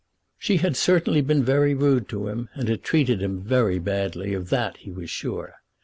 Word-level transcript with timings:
She 0.39 0.57
had 0.57 0.75
certainly 0.75 1.21
been 1.21 1.43
very 1.43 1.75
rude 1.75 2.09
to 2.09 2.27
him, 2.27 2.49
and 2.55 2.67
had 2.67 2.81
treated 2.81 3.21
him 3.21 3.39
very 3.43 3.77
badly. 3.77 4.33
Of 4.33 4.49
that 4.49 4.77
he 4.77 4.89
was 4.89 5.11
sure. 5.11 5.57